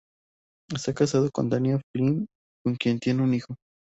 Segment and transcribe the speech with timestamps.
[0.73, 2.25] Está casado con Tanya Flynn
[2.65, 3.53] con quien tiene un hijo.